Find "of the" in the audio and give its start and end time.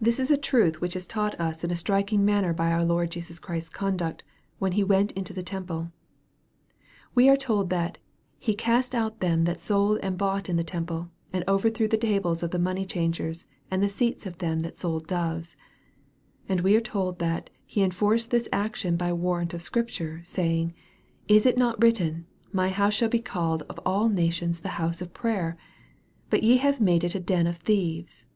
12.42-12.58